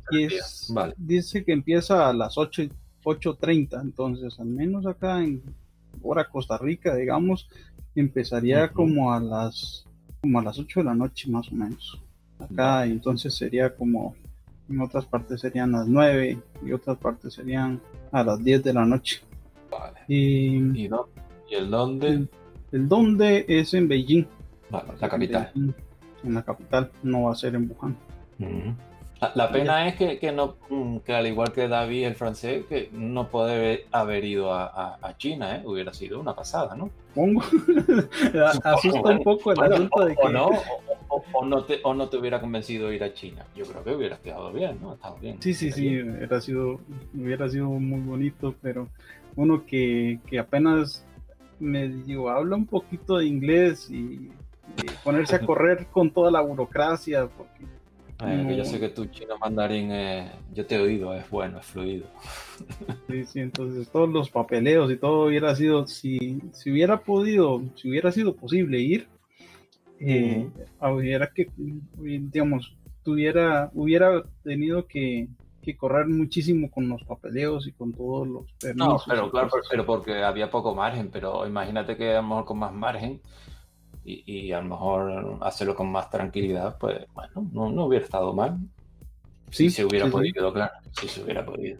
vale. 0.69 0.93
Dice 0.95 1.43
que 1.43 1.51
empieza 1.51 2.07
a 2.07 2.13
las 2.13 2.38
8, 2.38 2.63
8.30, 3.03 3.81
entonces 3.81 4.39
al 4.39 4.45
menos 4.45 4.85
acá 4.85 5.21
en 5.21 5.43
hora 6.01 6.29
Costa 6.29 6.57
Rica, 6.57 6.95
digamos, 6.95 7.50
empezaría 7.95 8.69
como 8.69 9.13
a 9.13 9.19
las 9.19 9.85
como 10.21 10.39
a 10.39 10.43
las 10.43 10.57
8 10.57 10.79
de 10.79 10.85
la 10.85 10.95
noche 10.95 11.29
más 11.29 11.51
o 11.51 11.55
menos. 11.55 12.01
Acá 12.39 12.85
entonces 12.85 13.35
sería 13.35 13.75
como 13.75 14.15
en 14.69 14.79
otras 14.79 15.05
partes 15.05 15.41
serían 15.41 15.74
las 15.74 15.85
9 15.85 16.39
y 16.65 16.71
otras 16.71 16.97
partes 16.97 17.33
serían 17.33 17.81
a 18.13 18.24
las 18.24 18.41
10 18.41 18.63
de 18.63 18.74
la 18.74 18.85
noche. 18.85 19.19
Vale. 19.69 20.00
Y, 20.07 20.79
¿Y, 20.79 20.89
el 21.51 21.69
dónde? 21.69 22.27
El, 22.71 22.88
dónde 22.88 23.45
es 23.50 23.74
en 23.74 23.89
Beijing. 23.89 24.25
Vale, 24.69 24.93
la 25.00 25.10
capital. 25.10 25.51
En, 25.55 26.34
la 26.34 26.43
capital, 26.43 26.91
no 27.03 27.24
va 27.24 27.31
a 27.31 27.36
ser 27.36 27.55
en 27.55 27.69
Wuhan. 27.69 27.95
La, 29.34 29.50
pena 29.50 29.88
es 29.88 29.95
que, 29.95 30.31
no, 30.31 30.55
mm, 30.69 30.98
que 30.98 31.13
al 31.13 31.25
igual 31.25 31.53
que 31.53 31.67
David, 31.67 32.05
el 32.05 32.15
francés, 32.15 32.65
que 32.67 32.89
no 32.91 33.29
puede 33.29 33.86
haber 33.91 34.25
ido 34.25 34.53
a, 34.53 35.15
China, 35.17 35.55
¿eh? 35.55 35.62
hubiera 35.65 35.93
sido 35.93 36.19
una 36.19 36.36
pasada, 36.36 36.75
¿no? 36.75 36.91
Asusta 38.63 39.10
un 39.10 39.24
poco 39.24 39.53
el 39.53 39.60
asunto 39.62 40.05
de 40.05 40.15
que. 40.15 40.22
O 40.22 40.29
no, 40.29 40.50
o, 41.34 41.45
no 41.45 41.63
te, 41.63 41.79
o 41.84 41.93
no 41.93 42.10
te 42.10 42.17
hubiera 42.17 42.41
convencido 42.41 42.91
ir 42.91 43.03
a 43.03 43.13
China. 43.13 43.45
Yo 43.55 43.65
creo 43.65 43.84
que 43.84 43.95
hubiera 43.95 44.17
quedado 44.17 44.51
bien, 44.51 44.79
¿no? 44.81 44.93
Estado 44.93 45.17
bien. 45.22 45.41
Sí, 45.41 45.53
sí, 45.53 45.72
sí, 45.72 46.01
hubiera 46.01 46.41
sido, 46.41 46.81
hubiera 47.13 47.48
sido 47.50 47.67
muy 47.67 48.01
bonito, 48.01 48.53
pero 48.62 48.89
uno 49.38 49.65
que, 49.65 50.19
que 50.27 50.39
apenas 50.39 51.05
medio 51.60 52.29
habla 52.29 52.57
un 52.57 52.65
poquito 52.65 53.17
de 53.17 53.27
inglés 53.27 53.89
y 53.89 54.29
ponerse 55.05 55.35
a 55.35 55.45
correr 55.45 55.85
con 55.91 56.12
toda 56.12 56.31
la 56.31 56.41
burocracia, 56.41 57.27
porque 57.27 57.65
yo 58.55 58.65
sé 58.65 58.79
que 58.79 58.89
tu 58.89 59.05
chino 59.05 59.38
mandarín, 59.38 59.91
yo 60.53 60.65
te 60.65 60.75
he 60.75 60.79
oído, 60.79 61.13
es 61.13 61.29
bueno, 61.29 61.59
es 61.59 61.65
fluido. 61.65 62.07
Sí, 63.07 63.25
sí, 63.25 63.39
entonces 63.39 63.89
todos 63.89 64.09
los 64.09 64.29
papeleos 64.31 64.91
y 64.91 64.97
todo 64.97 65.27
hubiera 65.27 65.55
sido, 65.55 65.85
si, 65.85 66.41
si 66.53 66.71
hubiera 66.71 67.01
podido, 67.01 67.62
si 67.75 67.89
hubiera 67.89 68.12
sido 68.12 68.35
posible 68.35 68.79
ir, 68.79 69.07
eh, 70.00 70.50
hubiera 70.81 71.31
que, 71.31 71.50
digamos, 71.97 72.75
tuviera, 73.03 73.69
hubiera 73.74 74.24
tenido 74.43 74.88
que, 74.88 75.27
que, 75.62 75.77
correr 75.77 76.07
muchísimo 76.07 76.71
con 76.71 76.89
los 76.89 77.03
papeleos 77.03 77.67
y 77.67 77.74
con 77.74 77.93
todos 77.93 78.27
los 78.27 78.51
permisos. 78.53 79.07
No, 79.07 79.13
pero 79.13 79.29
claro, 79.29 79.50
pero 79.69 79.85
porque 79.85 80.24
había 80.24 80.50
poco 80.50 80.74
margen, 80.74 81.09
pero 81.12 81.45
imagínate 81.45 81.95
que 81.95 82.12
a 82.12 82.21
lo 82.21 82.27
mejor 82.27 82.45
con 82.45 82.59
más 82.59 82.74
margen 82.74 83.21
y, 84.05 84.51
a 84.51 84.62
lo 84.62 84.69
mejor 84.69 85.39
hacerlo 85.41 85.75
con 85.75 85.91
más 85.91 86.09
tranquilidad, 86.09 86.77
pues 86.77 87.05
bueno, 87.13 87.50
no, 87.51 87.85
hubiera 87.85 88.05
estado 88.05 88.33
mal. 88.33 88.57
Sí, 89.50 89.69
si 89.69 89.77
se 89.77 89.85
hubiera 89.85 90.09
podido, 90.09 90.53
claro, 90.53 90.74
si 90.91 91.07
se 91.07 91.24
hubiera 91.24 91.43
podido. 91.45 91.79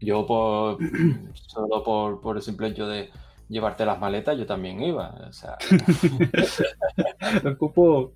Yo 0.00 0.24
por, 0.26 0.78
solo 1.34 1.82
por, 1.82 2.20
por 2.20 2.36
el 2.36 2.42
simple 2.42 2.68
hecho 2.68 2.86
de 2.86 3.10
llevarte 3.48 3.84
las 3.84 3.98
maletas, 3.98 4.38
yo 4.38 4.46
también 4.46 4.80
iba. 4.82 5.08
O 5.28 5.32
sea... 5.32 5.56
ocupo, 7.50 8.12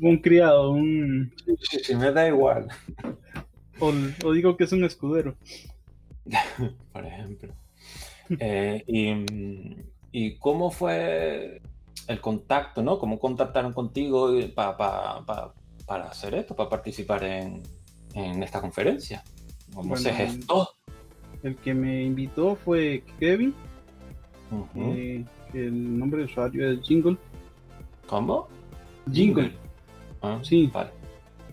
un 0.00 0.18
criado, 0.18 0.70
un... 0.70 1.32
Sí, 1.60 1.78
sí, 1.82 1.96
me 1.96 2.12
da 2.12 2.28
igual. 2.28 2.68
O, 3.80 4.32
digo 4.32 4.56
que 4.56 4.64
es 4.64 4.72
un 4.72 4.84
escudero. 4.84 5.34
por 6.92 7.04
ejemplo. 7.04 7.52
Eh, 8.38 8.84
y, 8.86 9.82
¿Y 10.12 10.36
cómo 10.36 10.70
fue 10.70 11.60
el 12.06 12.20
contacto, 12.20 12.82
¿no? 12.82 12.98
¿Cómo 12.98 13.18
contactaron 13.18 13.72
contigo 13.72 14.30
para 14.54 15.52
hacer 16.08 16.34
esto, 16.34 16.54
para 16.56 16.68
participar 16.68 17.24
en, 17.24 17.62
esta 18.14 18.60
conferencia? 18.60 19.22
¿Cómo 19.74 19.96
se 19.96 20.12
gestó? 20.12 20.68
El 21.42 21.56
que 21.56 21.74
me 21.74 22.02
invitó 22.02 22.56
fue 22.56 23.04
Kevin. 23.18 23.54
Eh, 24.76 25.24
el 25.54 25.98
nombre 25.98 26.20
de 26.20 26.24
usuario 26.26 26.70
es 26.70 26.80
Jingle. 26.82 27.16
¿Cómo? 28.06 28.48
Jingle. 29.10 29.52
Ah, 30.20 30.38
sí. 30.42 30.70
Vale. 30.72 30.90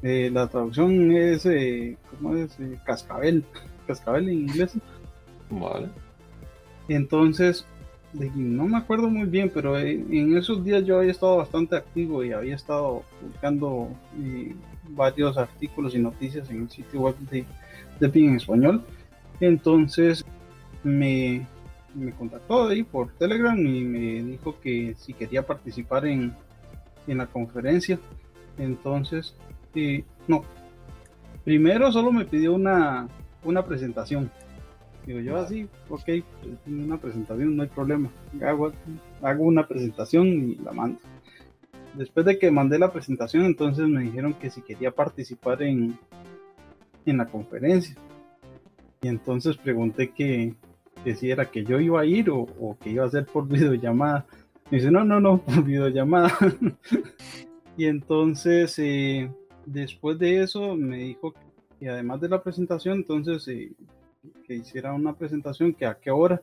Eh, 0.03 0.29
la 0.31 0.48
traducción 0.48 1.12
es, 1.12 1.46
eh, 1.46 1.98
¿cómo 2.10 2.36
es? 2.36 2.58
cascabel. 2.86 3.43
Cascabel 3.88 4.29
en 4.29 4.39
inglés. 4.39 4.74
Vale. 5.50 5.89
Entonces, 6.88 7.65
no 8.13 8.67
me 8.67 8.77
acuerdo 8.77 9.09
muy 9.09 9.27
bien, 9.27 9.51
pero 9.53 9.77
en 9.77 10.35
esos 10.35 10.63
días 10.63 10.83
yo 10.83 10.97
había 10.97 11.11
estado 11.11 11.37
bastante 11.37 11.75
activo 11.75 12.23
y 12.23 12.31
había 12.31 12.55
estado 12.55 13.03
buscando 13.21 13.89
eh, 14.19 14.55
varios 14.89 15.37
artículos 15.37 15.93
y 15.93 15.99
noticias 15.99 16.49
en 16.49 16.63
el 16.63 16.69
sitio 16.69 17.01
web 17.01 17.15
de, 17.29 17.45
de 17.99 18.19
en 18.19 18.35
español. 18.35 18.83
Entonces 19.39 20.25
me, 20.83 21.45
me 21.93 22.11
contactó 22.13 22.67
ahí 22.67 22.83
por 22.83 23.11
Telegram 23.13 23.57
y 23.57 23.81
me 23.81 24.23
dijo 24.23 24.59
que 24.59 24.95
si 24.97 25.13
quería 25.13 25.45
participar 25.45 26.07
en, 26.07 26.33
en 27.07 27.17
la 27.17 27.27
conferencia. 27.27 27.99
Entonces, 28.57 29.35
eh, 29.75 30.03
no. 30.27 30.43
Primero 31.45 31.91
solo 31.91 32.11
me 32.11 32.25
pidió 32.25 32.53
una, 32.53 33.07
una 33.43 33.63
presentación 33.65 34.29
Digo 35.09 35.21
yo 35.21 35.37
así, 35.37 35.67
ok, 35.89 36.03
pues, 36.05 36.23
una 36.67 36.97
presentación, 37.01 37.57
no 37.57 37.63
hay 37.63 37.69
problema. 37.69 38.11
Hago, 38.45 38.71
hago 39.23 39.43
una 39.43 39.67
presentación 39.67 40.27
y 40.27 40.55
la 40.57 40.71
mando. 40.71 40.99
Después 41.95 42.27
de 42.27 42.37
que 42.37 42.51
mandé 42.51 42.77
la 42.77 42.93
presentación, 42.93 43.45
entonces 43.45 43.87
me 43.87 44.03
dijeron 44.03 44.35
que 44.35 44.51
si 44.51 44.61
quería 44.61 44.91
participar 44.91 45.63
en, 45.63 45.97
en 47.07 47.17
la 47.17 47.25
conferencia. 47.25 47.95
Y 49.01 49.07
entonces 49.07 49.57
pregunté 49.57 50.11
que, 50.11 50.53
si 51.15 51.31
era 51.31 51.49
que 51.49 51.63
yo 51.63 51.79
iba 51.79 52.01
a 52.01 52.05
ir 52.05 52.29
o, 52.29 52.77
que 52.79 52.91
iba 52.91 53.03
a 53.03 53.09
ser 53.09 53.25
por 53.25 53.47
videollamada. 53.49 54.27
Me 54.69 54.77
dice, 54.77 54.91
no, 54.91 55.03
no, 55.03 55.19
no, 55.19 55.41
por 55.41 55.63
videollamada. 55.63 56.31
y 57.77 57.85
entonces, 57.85 58.77
eh, 58.77 59.27
después 59.65 60.19
de 60.19 60.43
eso, 60.43 60.75
me 60.75 60.97
dijo 60.97 61.33
que 61.79 61.89
además 61.89 62.21
de 62.21 62.29
la 62.29 62.43
presentación, 62.43 62.97
entonces 62.97 63.47
eh, 63.47 63.71
que 64.45 64.55
hiciera 64.55 64.93
una 64.93 65.13
presentación, 65.13 65.73
que 65.73 65.85
a 65.85 65.95
qué 65.95 66.11
hora. 66.11 66.41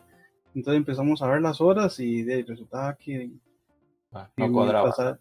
Entonces 0.54 0.78
empezamos 0.78 1.22
a 1.22 1.28
ver 1.28 1.42
las 1.42 1.60
horas 1.60 1.98
y 2.00 2.22
de, 2.22 2.42
resultaba 2.42 2.96
que 2.96 3.30
ah, 4.12 4.28
no 4.36 4.52
cuadraba. 4.52 5.18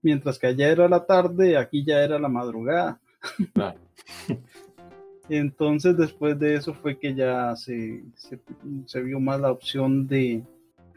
Mientras, 0.00 0.38
que 0.38 0.46
allá 0.46 0.68
era 0.68 0.88
la 0.88 1.04
tarde, 1.04 1.56
aquí 1.56 1.84
ya 1.84 2.02
era 2.02 2.18
la 2.18 2.28
madrugada. 2.28 3.00
Entonces 5.28 5.96
después 5.96 6.38
de 6.38 6.54
eso 6.54 6.72
fue 6.72 6.98
que 6.98 7.14
ya 7.14 7.54
se, 7.56 8.02
se, 8.86 9.02
vio 9.02 9.20
más 9.20 9.40
la 9.40 9.50
opción 9.50 10.06
de, 10.06 10.42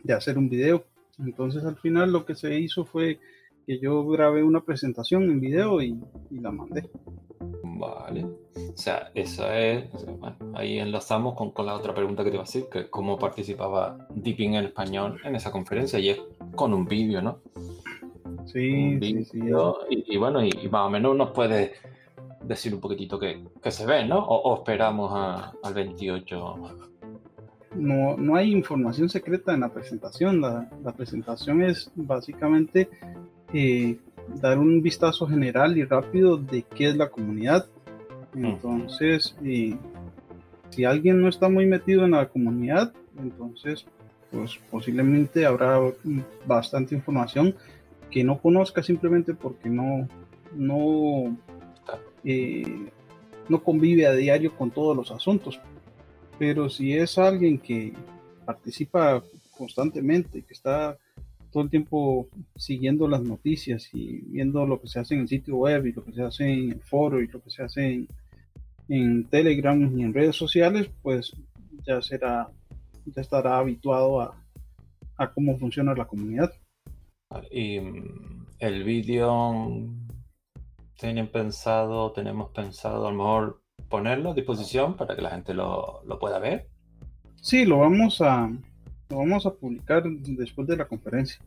de, 0.04 0.14
hacer 0.14 0.38
un 0.38 0.50
video. 0.50 0.86
Entonces 1.20 1.66
al 1.66 1.78
final 1.78 2.12
lo 2.12 2.26
que 2.26 2.36
se 2.36 2.60
hizo 2.60 2.86
fue 2.86 3.20
que 3.66 3.80
yo 3.80 4.06
grabé 4.08 4.44
una 4.44 4.62
presentación 4.62 5.24
en 5.24 5.40
video 5.40 5.82
y, 5.82 6.00
y 6.30 6.40
la 6.40 6.52
mandé. 6.52 6.90
Vale. 7.64 8.26
O 8.26 8.78
sea, 8.78 9.12
esa 9.16 9.58
es. 9.58 9.90
Bueno, 10.20 10.36
ahí 10.54 10.78
enlazamos 10.78 11.36
con, 11.36 11.52
con, 11.52 11.66
la 11.66 11.76
otra 11.76 11.94
pregunta 11.94 12.24
que 12.24 12.30
te 12.30 12.36
iba 12.36 12.44
a 12.44 12.46
decir, 12.46 12.66
que 12.72 12.90
cómo 12.90 13.18
participaba 13.18 14.08
Deepin 14.14 14.56
en 14.56 14.66
español 14.66 15.20
en 15.24 15.36
esa 15.36 15.52
conferencia, 15.52 15.98
y 16.00 16.10
es 16.10 16.22
con 16.56 16.74
un 16.74 16.86
vídeo, 16.86 17.22
¿no? 17.22 17.40
Sí, 18.46 19.00
sí, 19.00 19.26
sí. 19.26 19.40
Y, 19.90 20.18
bueno, 20.18 20.44
y, 20.44 20.52
más 20.70 20.88
o 20.88 20.90
menos 20.90 21.16
nos 21.16 21.32
puede 21.32 21.74
decir 22.44 22.74
un 22.74 22.82
poquitito 22.82 23.18
que, 23.18 23.44
que 23.62 23.72
se 23.72 23.86
ve, 23.86 24.06
¿no? 24.06 24.20
O, 24.20 24.56
esperamos 24.58 25.12
al 25.64 25.74
28. 25.74 26.56
No, 27.76 28.18
no 28.18 28.36
hay 28.36 28.52
información 28.52 29.10
secreta 29.10 29.54
en 29.54 29.62
la 29.62 29.70
presentación. 29.70 30.42
La, 30.42 30.70
la 30.84 30.92
presentación 30.94 31.64
es 31.64 31.92
básicamente 31.96 32.90
eh, 33.54 33.98
dar 34.42 34.58
un 34.60 34.82
vistazo 34.82 35.28
general 35.28 35.78
y 35.78 35.84
rápido 35.84 36.38
de 36.38 36.64
qué 36.64 36.90
es 36.90 36.98
la 36.98 37.10
comunidad. 37.10 37.68
Entonces, 38.34 39.36
si 40.70 40.86
alguien 40.86 41.22
no 41.22 41.28
está 41.28 41.50
muy 41.50 41.66
metido 41.66 42.06
en 42.06 42.12
la 42.12 42.30
comunidad, 42.30 42.94
entonces, 43.20 43.86
pues 44.32 44.60
posiblemente 44.70 45.46
habrá 45.46 45.80
bastante 46.46 46.96
información 46.96 47.56
que 48.10 48.24
no 48.24 48.40
conozca 48.40 48.84
simplemente 48.84 49.34
porque 49.34 49.70
no, 49.70 50.08
no, 50.54 51.38
eh, 52.24 52.90
no 53.50 53.64
convive 53.64 54.06
a 54.06 54.14
diario 54.14 54.56
con 54.56 54.72
todos 54.72 54.96
los 54.96 55.12
asuntos. 55.12 55.60
Pero 56.40 56.70
si 56.70 56.94
es 56.94 57.18
alguien 57.18 57.58
que 57.58 57.94
participa 58.46 59.24
constantemente, 59.58 60.42
que 60.42 60.54
está 60.54 60.98
todo 61.52 61.64
el 61.64 61.70
tiempo 61.70 62.30
siguiendo 62.56 63.08
las 63.08 63.22
noticias 63.22 63.90
y 63.94 64.22
viendo 64.22 64.66
lo 64.66 64.80
que 64.82 64.88
se 64.88 65.00
hace 65.00 65.16
en 65.16 65.22
el 65.22 65.28
sitio 65.28 65.58
web 65.58 65.86
y 65.86 65.92
lo 65.92 66.04
que 66.04 66.14
se 66.14 66.24
hace 66.24 66.52
en 66.52 66.72
el 66.72 66.82
foro 66.82 67.22
y 67.22 67.28
lo 67.28 67.42
que 67.42 67.50
se 67.50 67.64
hace 67.64 68.08
en, 68.88 69.26
Telegram 69.30 69.98
y 69.98 70.04
en 70.04 70.14
redes 70.14 70.36
sociales, 70.36 70.90
pues 71.02 71.34
ya 71.86 72.02
será, 72.02 72.50
ya 73.06 73.22
estará 73.22 73.58
habituado 73.58 74.22
a, 74.22 74.36
a 75.18 75.34
cómo 75.34 75.58
funciona 75.58 75.94
la 75.94 76.06
comunidad. 76.06 76.52
Y 77.50 77.80
mm, 77.80 78.48
el 78.60 78.84
vídeo, 78.84 79.88
¿tienen 81.00 81.28
pensado, 81.28 82.12
tenemos 82.12 82.52
pensado 82.52 83.08
a 83.08 83.12
lo 83.12 83.18
mejor 83.18 83.62
ponerlo 83.90 84.32
a 84.32 84.34
disposición 84.34 84.96
para 84.96 85.16
que 85.16 85.22
la 85.22 85.32
gente 85.32 85.54
lo, 85.54 86.02
lo 86.06 86.20
pueda 86.20 86.40
ver? 86.40 86.68
Sí, 87.42 87.66
lo 87.66 87.80
vamos 87.80 88.22
a, 88.22 88.52
lo 89.12 89.18
vamos 89.18 89.46
a 89.46 89.54
publicar 89.54 90.04
después 90.04 90.68
de 90.68 90.78
la 90.78 90.86
conferencia. 90.86 91.40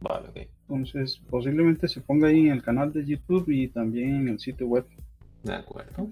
Vale, 0.00 0.28
ok. 0.28 0.48
Entonces, 0.68 1.20
posiblemente 1.30 1.88
se 1.88 2.00
ponga 2.00 2.28
ahí 2.28 2.40
en 2.40 2.52
el 2.52 2.62
canal 2.62 2.92
de 2.92 3.04
YouTube 3.04 3.48
y 3.48 3.68
también 3.68 4.16
en 4.16 4.28
el 4.28 4.38
sitio 4.38 4.66
web. 4.66 4.84
De 5.42 5.54
acuerdo. 5.54 6.08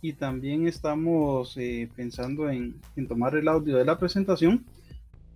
Y 0.00 0.14
también 0.14 0.66
estamos 0.66 1.56
eh, 1.56 1.88
pensando 1.94 2.50
en, 2.50 2.80
tomar 3.06 3.36
el 3.36 3.46
audio 3.48 3.76
de 3.76 3.84
la 3.84 3.98
presentación 3.98 4.64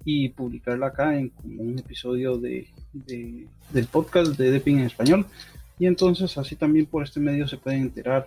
y 0.04 0.30
publicarla 0.30 0.86
acá 0.86 1.18
en 1.18 1.28
como 1.28 1.62
un 1.62 1.78
episodio 1.78 2.38
de, 2.38 2.68
del 2.92 3.86
podcast 3.90 4.36
de 4.36 4.50
Depin 4.50 4.78
en 4.78 4.86
español. 4.86 5.26
Y 5.78 5.86
entonces 5.86 6.36
así 6.38 6.56
también 6.56 6.86
por 6.86 7.02
este 7.02 7.20
medio 7.20 7.46
se 7.46 7.58
pueden 7.58 7.82
enterar 7.82 8.26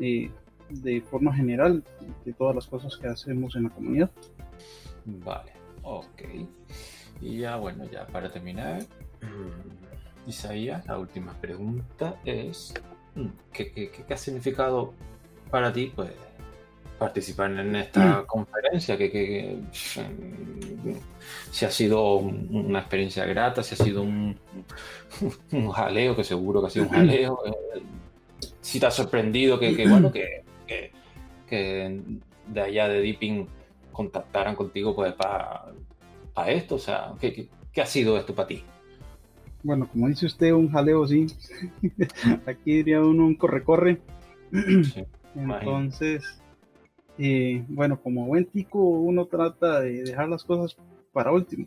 eh, 0.00 0.30
de 0.68 1.00
forma 1.00 1.34
general 1.34 1.82
de 2.24 2.32
todas 2.32 2.54
las 2.54 2.66
cosas 2.66 2.96
que 2.96 3.08
hacemos 3.08 3.56
en 3.56 3.64
la 3.64 3.70
comunidad. 3.70 4.10
Vale, 5.06 5.52
ok. 5.82 6.22
Y 7.20 7.38
ya 7.38 7.56
bueno, 7.56 7.84
ya 7.90 8.06
para 8.06 8.30
terminar, 8.30 8.82
mm, 9.22 10.28
Isaías, 10.28 10.84
la 10.86 10.98
última 10.98 11.32
pregunta 11.34 12.16
es, 12.24 12.74
mm, 13.14 13.26
¿qué, 13.52 13.72
qué, 13.72 14.12
ha 14.12 14.16
significado 14.16 14.92
para 15.50 15.72
ti 15.72 15.92
pues, 15.94 16.10
participar 16.98 17.52
en 17.52 17.76
esta 17.76 18.22
mm. 18.22 18.26
conferencia? 18.26 18.98
Que, 18.98 19.60
si 21.50 21.64
ha 21.64 21.70
sido 21.70 22.16
una 22.16 22.80
experiencia 22.80 23.24
grata, 23.24 23.62
si 23.62 23.74
ha 23.74 23.84
sido 23.84 24.02
un, 24.02 24.36
un, 25.52 25.70
jaleo, 25.70 26.16
que 26.16 26.24
seguro 26.24 26.60
que 26.60 26.66
ha 26.66 26.70
sido 26.70 26.86
un 26.86 26.90
jaleo, 26.90 27.38
eh, 27.46 27.82
si 28.60 28.80
te 28.80 28.86
ha 28.86 28.90
sorprendido 28.90 29.58
que, 29.58 29.86
bueno, 29.88 30.10
que, 30.12 30.42
que, 31.46 32.00
de 32.48 32.60
allá 32.60 32.88
de 32.88 33.00
Deeping 33.00 33.48
contactaran 33.96 34.54
contigo 34.54 34.94
pues 34.94 35.14
para 35.14 35.72
esto? 36.48 36.74
O 36.74 36.78
sea, 36.78 37.14
¿qué, 37.18 37.48
ha 37.80 37.86
sido 37.86 38.18
esto 38.18 38.34
para 38.34 38.48
ti? 38.48 38.62
Bueno, 39.62 39.88
como 39.88 40.08
dice 40.08 40.26
usted, 40.26 40.52
un 40.52 40.70
jaleo, 40.70 41.06
sí. 41.06 41.26
Aquí 42.46 42.76
diría 42.76 43.00
uno 43.00 43.26
un 43.26 43.36
corre-corre. 43.36 44.00
Entonces, 45.34 46.40
eh, 47.18 47.64
bueno, 47.68 48.00
como 48.00 48.26
buen 48.26 48.44
tico, 48.44 48.78
uno 48.78 49.26
trata 49.26 49.80
de 49.80 50.02
dejar 50.02 50.28
las 50.28 50.44
cosas 50.44 50.76
para 51.12 51.32
último. 51.32 51.66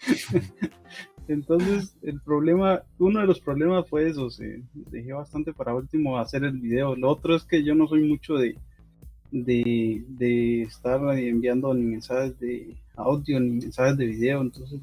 Entonces, 1.28 1.96
el 2.02 2.20
problema, 2.20 2.82
uno 2.98 3.20
de 3.20 3.26
los 3.26 3.40
problemas 3.40 3.88
fue 3.88 4.08
eso, 4.08 4.30
se 4.30 4.62
dejé 4.72 5.12
bastante 5.12 5.52
para 5.52 5.74
último 5.74 6.18
hacer 6.18 6.44
el 6.44 6.58
video. 6.58 6.96
Lo 6.96 7.10
otro 7.10 7.34
es 7.34 7.44
que 7.44 7.62
yo 7.62 7.74
no 7.74 7.88
soy 7.88 8.08
mucho 8.08 8.34
de, 8.34 8.56
de, 9.30 10.62
estar 10.62 11.00
enviando 11.18 11.72
ni 11.74 11.82
mensajes 11.82 12.38
de 12.38 12.76
audio 12.96 13.40
ni 13.40 13.50
mensajes 13.52 13.96
de 13.96 14.06
video, 14.06 14.40
entonces 14.40 14.80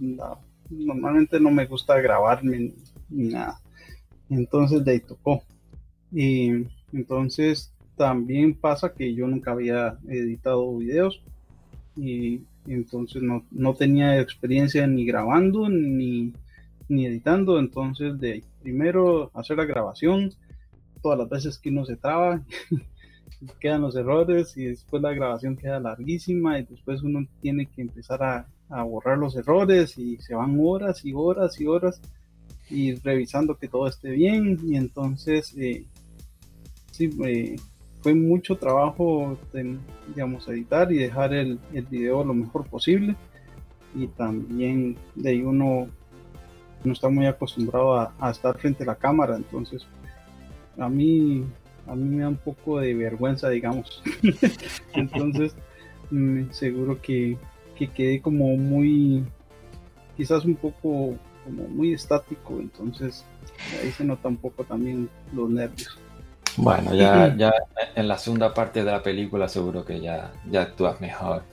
normalmente 0.69 1.39
no 1.39 1.51
me 1.51 1.65
gusta 1.65 2.00
grabarme 2.00 2.73
ni, 3.09 3.29
nada. 3.29 3.59
Entonces 4.29 4.83
de 4.83 4.91
ahí 4.91 5.00
tocó. 5.00 5.43
Y 6.12 6.65
entonces 6.91 7.73
también 7.95 8.55
pasa 8.55 8.93
que 8.93 9.13
yo 9.13 9.27
nunca 9.27 9.51
había 9.51 9.97
editado 10.07 10.77
videos 10.77 11.21
y 11.95 12.41
entonces 12.67 13.21
no, 13.21 13.43
no 13.51 13.73
tenía 13.73 14.19
experiencia 14.19 14.88
ni 14.88 15.05
grabando 15.05 15.69
ni, 15.69 16.34
ni 16.88 17.06
editando, 17.06 17.60
entonces 17.60 18.19
de 18.19 18.43
primero 18.62 19.32
hacer 19.34 19.58
la 19.58 19.65
grabación, 19.65 20.32
todas 21.01 21.19
las 21.19 21.29
veces 21.29 21.58
que 21.60 21.69
uno 21.69 21.86
se 21.86 21.97
traba 21.97 22.41
quedan 23.60 23.82
los 23.82 23.96
errores 23.96 24.56
y 24.58 24.65
después 24.65 25.02
la 25.02 25.13
grabación 25.13 25.56
queda 25.56 25.80
larguísima 25.80 26.60
y 26.60 26.63
después 26.63 27.02
uno 27.04 27.26
tiene 27.41 27.67
que 27.67 27.82
empezar 27.82 28.24
a, 28.24 28.48
borrar 28.86 29.19
los 29.19 29.36
errores 29.36 30.00
y 30.00 30.17
se 30.17 30.34
van 30.34 30.58
horas 30.60 31.06
y 31.06 31.13
horas 31.13 31.62
y 31.62 31.67
horas 31.67 32.02
y 32.72 32.96
revisando 32.96 33.56
que 33.56 33.67
todo 33.67 33.88
esté 33.88 34.10
bien. 34.10 34.60
Y 34.63 34.78
entonces 34.78 35.54
eh, 35.56 35.86
sí 36.89 37.10
eh, 37.24 37.56
fue 38.02 38.15
mucho 38.15 38.56
trabajo 38.58 39.38
digamos 40.08 40.48
editar 40.48 40.91
y 40.91 40.98
dejar 40.98 41.36
el, 41.36 41.60
el, 41.72 41.86
video 41.86 42.24
lo 42.24 42.34
mejor 42.34 42.65
posible. 42.67 43.15
Y 43.93 44.08
también 44.08 44.98
de 45.13 45.30
ahí 45.30 45.41
uno 45.43 45.88
no 46.84 46.93
está 46.93 47.10
muy 47.10 47.28
acostumbrado 47.28 47.93
a, 47.93 48.15
a 48.19 48.32
estar 48.32 48.58
frente 48.58 48.82
a 48.84 48.88
la 48.88 48.96
cámara. 48.96 49.36
Entonces 49.36 49.86
a 50.80 50.89
mí 50.89 51.46
a 51.88 51.96
mí 51.96 52.15
me 52.15 52.22
da 52.24 52.30
un 52.30 52.38
poco 52.38 52.80
de 52.80 52.93
vergüenza, 52.93 53.50
digamos. 53.50 54.02
Entonces, 54.93 55.56
mm, 56.12 56.52
seguro 56.52 57.02
que, 57.02 57.38
que 57.78 57.88
quedé 57.88 58.22
como 58.22 58.56
muy, 58.56 59.24
quizás 60.15 60.46
un 60.46 60.56
poco 60.56 61.15
como 61.43 61.67
muy 61.67 61.93
estático, 61.93 62.58
entonces 62.58 63.26
ahí 63.82 63.91
se 63.91 64.06
nota 64.06 64.30
un 64.30 64.38
poco 64.38 64.63
también 64.63 65.10
los 65.34 65.50
nervios. 65.50 66.00
Bueno, 66.56 66.93
ya, 66.93 67.36
ya 67.36 67.52
en 67.96 68.08
la 68.08 68.17
segunda 68.17 68.54
parte 68.54 68.84
de 68.84 68.91
la 68.91 69.04
película 69.04 69.50
seguro 69.50 69.84
que 69.84 70.00
ya, 70.00 70.32
ya 70.50 70.62
actúas 70.62 71.02
mejor. 71.02 71.43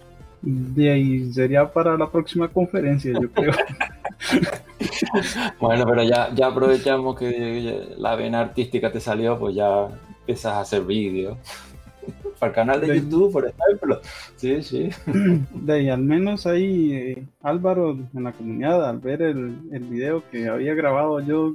De 0.43 0.93
ahí 0.93 1.33
sería 1.33 1.71
para 1.71 1.97
la 1.97 2.09
próxima 2.09 2.49
conferencia, 2.49 3.13
yo 3.21 3.31
creo. 3.31 3.53
bueno, 5.61 5.85
pero 5.87 6.03
ya, 6.03 6.31
ya 6.35 6.47
aprovechamos 6.49 7.19
que 7.19 7.95
la 7.97 8.15
vena 8.15 8.41
artística 8.41 8.93
te 8.93 9.01
salió, 9.01 9.39
pues 9.39 9.55
ya 9.55 9.89
empiezas 10.31 10.53
a 10.53 10.61
hacer 10.61 10.85
vídeos. 10.85 11.37
Para 12.39 12.51
el 12.51 12.55
canal 12.55 12.81
de, 12.81 13.01
YouTube, 13.01 13.33
por 13.33 13.47
ejemplo. 13.47 14.01
Sí, 14.37 14.63
sí. 14.63 14.89
De 15.55 15.73
ahí, 15.73 15.89
al 15.91 16.01
menos 16.01 16.47
ahí, 16.47 16.93
eh, 16.95 17.27
Álvaro, 17.43 17.99
en 18.15 18.25
la 18.25 18.33
comunidad, 18.33 18.89
al 18.89 18.99
ver 18.99 19.23
el, 19.23 19.59
el 19.73 19.85
video 19.85 20.23
que 20.31 20.49
había 20.49 20.75
grabado 20.75 21.21
yo, 21.21 21.55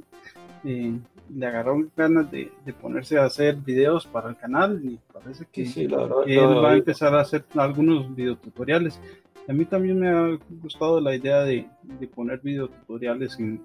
eh, 0.64 0.92
le 1.34 1.46
agarró 1.46 1.84
ganas 1.96 2.30
de, 2.30 2.52
de, 2.64 2.72
ponerse 2.72 3.18
a 3.18 3.24
hacer 3.24 3.56
videos 3.56 4.06
para 4.06 4.28
el 4.28 4.36
canal 4.36 4.80
y 4.84 4.96
parece 5.12 5.44
que, 5.50 5.62
él 5.62 5.92
va 5.92 6.70
a 6.70 6.76
empezar 6.76 7.14
a 7.16 7.22
hacer 7.22 7.44
algunos 7.56 8.14
videotutoriales. 8.14 9.00
A 9.48 9.52
mí 9.52 9.64
también 9.64 9.98
me 9.98 10.08
ha 10.08 10.38
gustado 10.62 11.00
la 11.00 11.16
idea 11.16 11.42
de, 11.42 11.66
de 11.82 12.06
poner 12.06 12.38
videotutoriales 12.40 13.36
en, 13.40 13.60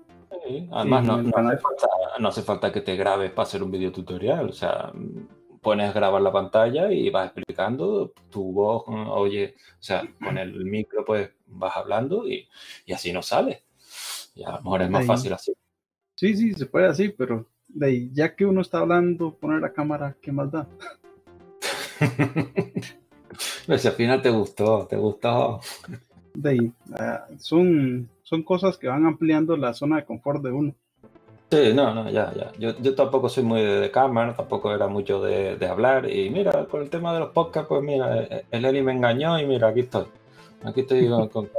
Además, 0.71 1.05
no, 1.05 1.21
no, 1.21 2.27
hace 2.29 2.41
falta, 2.41 2.71
que 2.71 2.81
te 2.81 2.95
grabes 2.95 3.31
para 3.31 3.47
hacer 3.47 3.61
un 3.63 3.71
video 3.71 3.91
tutorial. 3.91 4.49
O 4.49 4.53
sea, 4.53 4.91
pones 5.61 5.93
grabar 5.93 6.21
la 6.21 6.31
pantalla 6.31 6.91
y 6.91 7.09
vas 7.09 7.27
explicando 7.27 8.13
tu 8.29 8.51
voz, 8.51 8.83
oye, 8.87 9.55
o 9.79 9.83
sea, 9.83 10.03
con 10.23 10.37
el 10.37 10.65
micro 10.65 11.05
pues 11.05 11.29
vas 11.47 11.75
hablando 11.77 12.27
y, 12.27 12.47
así 12.93 13.13
no 13.13 13.21
sale. 13.21 13.63
Y 14.35 14.43
a 14.43 14.51
lo 14.51 14.61
mejor 14.61 14.81
es 14.83 14.89
más 14.89 15.05
fácil 15.05 15.33
así. 15.33 15.53
Sí, 16.15 16.35
sí, 16.35 16.53
se 16.53 16.65
puede 16.65 16.87
así, 16.87 17.09
pero 17.09 17.47
de 17.67 17.85
ahí, 17.85 18.09
ya 18.13 18.35
que 18.35 18.45
uno 18.45 18.61
está 18.61 18.79
hablando, 18.79 19.33
poner 19.35 19.61
la 19.61 19.73
cámara, 19.73 20.15
¿qué 20.21 20.31
más 20.31 20.51
da? 20.51 20.67
si 23.77 23.87
al 23.87 23.93
final 23.93 24.21
te 24.21 24.29
gustó, 24.29 24.87
te 24.87 24.97
gustó. 24.97 25.59
De 26.33 26.49
ahí, 26.49 26.71
ah, 26.93 27.27
son 27.37 28.09
son 28.31 28.43
cosas 28.43 28.77
que 28.77 28.87
van 28.87 29.05
ampliando 29.05 29.57
la 29.57 29.73
zona 29.73 29.97
de 29.97 30.05
confort 30.05 30.41
de 30.41 30.51
uno. 30.51 30.73
Sí, 31.51 31.73
no, 31.75 31.93
no, 31.93 32.09
ya, 32.09 32.33
ya. 32.33 32.49
Yo, 32.57 32.79
yo 32.79 32.95
tampoco 32.95 33.27
soy 33.27 33.43
muy 33.43 33.61
de, 33.61 33.91
cámara, 33.91 34.33
tampoco 34.33 34.73
era 34.73 34.87
mucho 34.87 35.21
de, 35.21 35.57
de, 35.57 35.67
hablar. 35.67 36.09
Y 36.09 36.29
mira, 36.29 36.65
con 36.67 36.81
el 36.81 36.89
tema 36.89 37.13
de 37.13 37.19
los 37.19 37.31
podcasts, 37.31 37.67
pues 37.67 37.83
mira, 37.83 38.23
el 38.49 38.63
Eli 38.63 38.81
me 38.81 38.93
engañó 38.93 39.37
y 39.37 39.45
mira, 39.45 39.67
aquí 39.67 39.81
estoy. 39.81 40.05
Aquí 40.63 40.79
estoy 40.79 41.09
con, 41.09 41.27
con, 41.27 41.49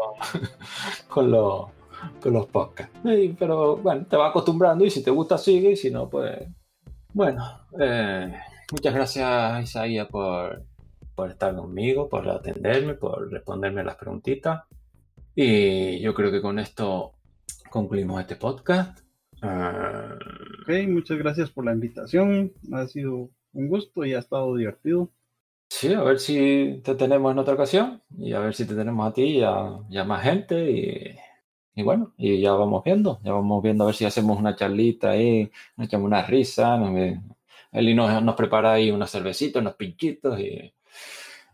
con, 1.08 1.30
los, 1.30 1.66
con 2.22 2.32
los 2.32 2.46
podcasts. 2.46 2.98
pero 3.38 3.76
bueno, 3.76 4.06
te 4.08 4.16
vas 4.16 4.30
acostumbrando 4.30 4.82
y 4.86 4.90
si 4.90 5.04
te 5.04 5.10
gusta 5.10 5.36
sigue 5.36 5.72
y 5.72 5.76
si 5.76 5.90
no, 5.90 6.08
pues 6.08 6.38
bueno. 7.12 7.44
Eh, 7.78 8.34
muchas 8.72 8.94
gracias 8.94 9.62
Isaías 9.62 10.08
por, 10.08 10.62
por 11.14 11.28
estar 11.28 11.54
conmigo, 11.54 12.08
por 12.08 12.26
atenderme, 12.30 12.94
por 12.94 13.30
responderme 13.30 13.84
las 13.84 13.96
preguntitas. 13.96 14.62
Y 15.34 16.00
yo 16.00 16.12
creo 16.12 16.30
que 16.30 16.42
con 16.42 16.58
esto 16.58 17.12
concluimos 17.70 18.20
este 18.20 18.36
podcast. 18.36 19.00
Ah, 19.40 20.14
ok, 20.62 20.88
muchas 20.88 21.18
gracias 21.18 21.50
por 21.50 21.64
la 21.64 21.72
invitación. 21.72 22.52
Ha 22.72 22.86
sido 22.86 23.30
un 23.54 23.68
gusto 23.68 24.04
y 24.04 24.12
ha 24.12 24.18
estado 24.18 24.54
divertido. 24.56 25.10
Sí, 25.70 25.94
a 25.94 26.02
ver 26.02 26.20
si 26.20 26.82
te 26.84 26.94
tenemos 26.94 27.32
en 27.32 27.38
otra 27.38 27.54
ocasión 27.54 28.02
y 28.18 28.34
a 28.34 28.40
ver 28.40 28.54
si 28.54 28.66
te 28.66 28.74
tenemos 28.74 29.08
a 29.08 29.14
ti 29.14 29.38
y 29.38 29.42
a, 29.42 30.04
más 30.04 30.22
gente 30.22 30.70
y, 30.70 31.16
y, 31.74 31.82
bueno, 31.82 32.12
y 32.18 32.40
ya 32.42 32.52
vamos 32.52 32.84
viendo, 32.84 33.18
ya 33.24 33.32
vamos 33.32 33.62
viendo 33.62 33.84
a 33.84 33.86
ver 33.86 33.96
si 33.96 34.04
hacemos 34.04 34.38
una 34.38 34.54
charlita 34.54 35.10
ahí, 35.10 35.50
nos 35.76 35.86
echamos 35.86 36.06
una 36.06 36.22
risa, 36.26 36.76
nos, 36.76 36.94
él 37.72 37.96
nos, 37.96 38.22
nos 38.22 38.34
prepara 38.34 38.74
ahí 38.74 38.90
unos 38.90 39.10
cervecitos, 39.10 39.62
unos 39.62 39.74
pinchitos 39.76 40.38
y, 40.38 40.74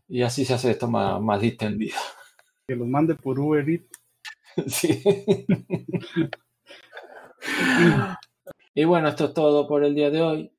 y 0.09 0.23
así 0.23 0.45
se 0.45 0.55
hace 0.55 0.73
esto 0.73 0.89
más, 0.89 1.21
más 1.21 1.41
distendido 1.41 1.97
que 2.69 2.77
los 2.77 2.87
mande 2.87 3.15
por 3.15 3.41
Uber 3.41 3.65
sí. 4.67 5.03
y 8.75 8.85
bueno, 8.85 9.09
esto 9.09 9.27
es 9.27 9.35
todo 9.35 9.67
por 9.67 9.85
el 9.85 9.95
día 9.95 10.11
de 10.11 10.21
hoy. 10.21 10.53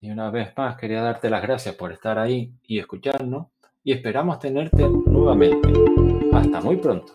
Y 0.00 0.10
una 0.10 0.30
vez 0.30 0.52
más 0.56 0.76
quería 0.76 1.02
darte 1.02 1.30
las 1.30 1.42
gracias 1.42 1.76
por 1.76 1.92
estar 1.92 2.18
ahí 2.18 2.52
y 2.66 2.80
escucharnos 2.80 3.46
y 3.84 3.92
esperamos 3.92 4.40
tenerte 4.40 4.88
nuevamente. 4.88 5.72
Hasta 6.32 6.60
muy 6.60 6.78
pronto. 6.78 7.12